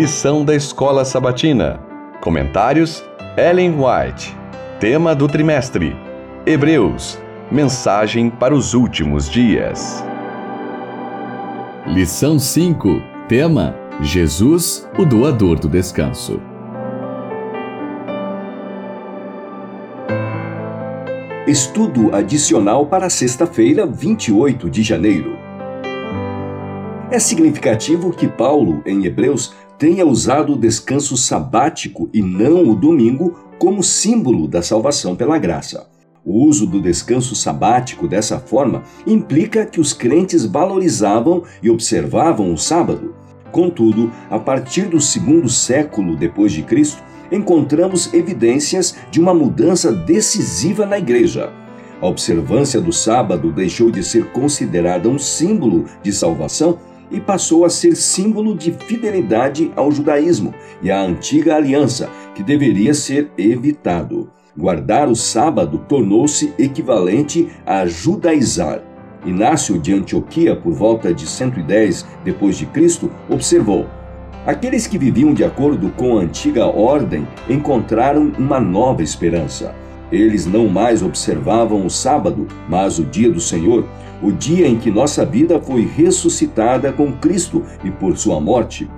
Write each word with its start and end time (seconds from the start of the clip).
Lição 0.00 0.44
da 0.44 0.54
Escola 0.54 1.04
Sabatina. 1.04 1.80
Comentários: 2.20 3.02
Ellen 3.36 3.74
White. 3.74 4.32
Tema 4.78 5.12
do 5.12 5.26
trimestre: 5.26 5.92
Hebreus. 6.46 7.18
Mensagem 7.50 8.30
para 8.30 8.54
os 8.54 8.74
últimos 8.74 9.28
dias. 9.28 10.04
Lição 11.84 12.38
5. 12.38 13.02
Tema: 13.28 13.74
Jesus, 14.00 14.88
o 14.96 15.04
doador 15.04 15.58
do 15.58 15.68
descanso. 15.68 16.40
Estudo 21.44 22.14
adicional 22.14 22.86
para 22.86 23.10
sexta-feira, 23.10 23.84
28 23.84 24.70
de 24.70 24.80
janeiro. 24.84 25.36
É 27.10 27.18
significativo 27.18 28.12
que 28.12 28.28
Paulo, 28.28 28.80
em 28.86 29.04
Hebreus, 29.04 29.54
tenha 29.78 30.04
usado 30.04 30.54
o 30.54 30.58
descanso 30.58 31.16
sabático 31.16 32.10
e 32.12 32.20
não 32.20 32.68
o 32.68 32.74
domingo 32.74 33.38
como 33.58 33.82
símbolo 33.82 34.48
da 34.48 34.60
salvação 34.60 35.14
pela 35.14 35.38
graça. 35.38 35.86
O 36.24 36.44
uso 36.44 36.66
do 36.66 36.82
descanso 36.82 37.34
sabático 37.34 38.08
dessa 38.08 38.38
forma 38.38 38.82
implica 39.06 39.64
que 39.64 39.80
os 39.80 39.92
crentes 39.92 40.44
valorizavam 40.44 41.44
e 41.62 41.70
observavam 41.70 42.52
o 42.52 42.58
sábado. 42.58 43.14
Contudo, 43.52 44.12
a 44.28 44.38
partir 44.38 44.86
do 44.86 45.00
segundo 45.00 45.48
século 45.48 46.16
depois 46.16 46.52
de 46.52 46.62
Cristo, 46.62 47.02
encontramos 47.30 48.12
evidências 48.12 48.96
de 49.10 49.20
uma 49.20 49.32
mudança 49.32 49.92
decisiva 49.92 50.84
na 50.84 50.98
igreja. 50.98 51.52
A 52.00 52.06
observância 52.06 52.80
do 52.80 52.92
sábado 52.92 53.50
deixou 53.50 53.90
de 53.90 54.04
ser 54.04 54.26
considerada 54.32 55.08
um 55.08 55.18
símbolo 55.18 55.86
de 56.02 56.12
salvação 56.12 56.78
e 57.10 57.20
passou 57.20 57.64
a 57.64 57.70
ser 57.70 57.96
símbolo 57.96 58.54
de 58.56 58.72
fidelidade 58.72 59.72
ao 59.76 59.90
judaísmo 59.90 60.54
e 60.82 60.90
à 60.90 61.00
antiga 61.00 61.56
aliança, 61.56 62.10
que 62.34 62.42
deveria 62.42 62.94
ser 62.94 63.30
evitado. 63.36 64.30
Guardar 64.56 65.08
o 65.08 65.14
sábado 65.14 65.78
tornou-se 65.88 66.52
equivalente 66.58 67.48
a 67.64 67.86
judaizar. 67.86 68.82
Inácio 69.24 69.78
de 69.78 69.94
Antioquia, 69.94 70.56
por 70.56 70.72
volta 70.72 71.12
de 71.12 71.26
110 71.26 72.06
depois 72.24 72.56
de 72.56 72.66
Cristo, 72.66 73.10
observou: 73.28 73.86
Aqueles 74.46 74.86
que 74.86 74.98
viviam 74.98 75.34
de 75.34 75.44
acordo 75.44 75.90
com 75.90 76.18
a 76.18 76.22
antiga 76.22 76.66
ordem 76.66 77.26
encontraram 77.48 78.32
uma 78.38 78.58
nova 78.58 79.02
esperança. 79.02 79.74
Eles 80.10 80.46
não 80.46 80.68
mais 80.68 81.02
observavam 81.02 81.84
o 81.84 81.90
sábado, 81.90 82.46
mas 82.68 82.98
o 82.98 83.04
dia 83.04 83.30
do 83.30 83.40
Senhor, 83.40 83.84
o 84.22 84.32
dia 84.32 84.66
em 84.66 84.78
que 84.78 84.90
nossa 84.90 85.24
vida 85.24 85.60
foi 85.60 85.84
ressuscitada 85.86 86.92
com 86.92 87.12
Cristo 87.12 87.62
e 87.84 87.90
por 87.90 88.16
sua 88.16 88.40
morte. 88.40 88.88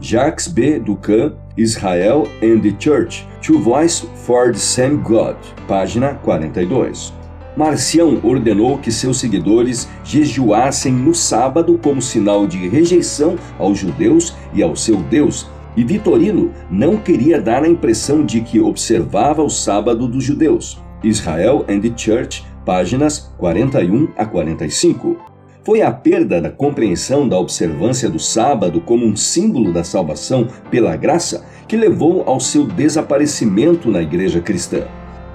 Jacques 0.00 0.48
B. 0.48 0.78
Ducan, 0.78 1.32
Israel 1.56 2.28
and 2.42 2.60
the 2.60 2.74
Church, 2.78 3.26
Two 3.40 3.60
Voice 3.60 4.06
for 4.26 4.52
the 4.52 4.58
Same 4.58 4.98
God, 4.98 5.36
página 5.66 6.14
42. 6.14 7.14
Marcião 7.56 8.20
ordenou 8.22 8.76
que 8.76 8.92
seus 8.92 9.18
seguidores 9.18 9.88
jejuassem 10.04 10.92
no 10.92 11.14
sábado 11.14 11.80
como 11.82 12.02
sinal 12.02 12.46
de 12.46 12.68
rejeição 12.68 13.36
aos 13.58 13.78
judeus 13.78 14.36
e 14.52 14.62
ao 14.62 14.76
seu 14.76 14.96
Deus, 14.96 15.48
e 15.76 15.84
Vitorino 15.84 16.50
não 16.70 16.96
queria 16.96 17.40
dar 17.40 17.62
a 17.62 17.68
impressão 17.68 18.24
de 18.24 18.40
que 18.40 18.60
observava 18.60 19.42
o 19.42 19.50
sábado 19.50 20.08
dos 20.08 20.24
judeus. 20.24 20.80
Israel 21.04 21.64
and 21.68 21.80
the 21.80 21.92
Church, 21.94 22.44
páginas 22.64 23.32
41 23.38 24.08
a 24.16 24.24
45. 24.24 25.16
Foi 25.62 25.82
a 25.82 25.90
perda 25.90 26.40
da 26.40 26.48
compreensão 26.48 27.28
da 27.28 27.38
observância 27.38 28.08
do 28.08 28.18
sábado 28.18 28.80
como 28.80 29.04
um 29.04 29.16
símbolo 29.16 29.72
da 29.72 29.84
salvação 29.84 30.46
pela 30.70 30.96
graça 30.96 31.44
que 31.66 31.76
levou 31.76 32.22
ao 32.24 32.38
seu 32.38 32.64
desaparecimento 32.64 33.90
na 33.90 34.00
igreja 34.00 34.40
cristã. 34.40 34.86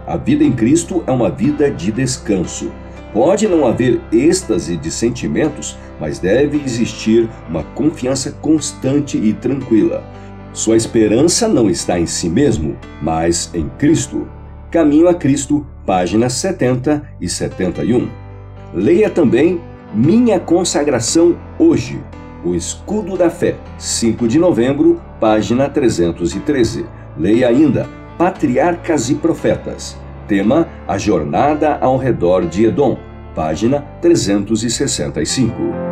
A 0.07 0.17
vida 0.17 0.43
em 0.43 0.51
Cristo 0.51 1.03
é 1.05 1.11
uma 1.11 1.29
vida 1.29 1.69
de 1.69 1.91
descanso. 1.91 2.71
Pode 3.13 3.47
não 3.47 3.65
haver 3.65 3.99
êxtase 4.11 4.77
de 4.77 4.89
sentimentos, 4.89 5.77
mas 5.99 6.19
deve 6.19 6.61
existir 6.63 7.29
uma 7.49 7.63
confiança 7.63 8.31
constante 8.31 9.17
e 9.17 9.33
tranquila. 9.33 10.03
Sua 10.53 10.77
esperança 10.77 11.47
não 11.47 11.69
está 11.69 11.99
em 11.99 12.05
si 12.05 12.29
mesmo, 12.29 12.77
mas 13.01 13.49
em 13.53 13.69
Cristo. 13.77 14.27
Caminho 14.69 15.07
a 15.07 15.13
Cristo, 15.13 15.65
páginas 15.85 16.33
70 16.33 17.03
e 17.19 17.27
71. 17.27 18.09
Leia 18.73 19.09
também 19.09 19.59
Minha 19.93 20.39
Consagração 20.39 21.37
Hoje, 21.59 22.01
o 22.43 22.55
Escudo 22.55 23.17
da 23.17 23.29
Fé, 23.29 23.55
5 23.77 24.27
de 24.27 24.39
novembro, 24.39 25.01
página 25.19 25.69
313. 25.69 26.85
Leia 27.17 27.49
ainda 27.49 27.87
Patriarcas 28.17 29.09
e 29.09 29.15
Profetas, 29.15 29.97
tema 30.31 30.65
A 30.87 30.97
Jornada 30.97 31.77
ao 31.81 31.97
Redor 31.97 32.47
de 32.47 32.65
Edom, 32.65 32.97
página 33.35 33.81
365. 34.01 35.90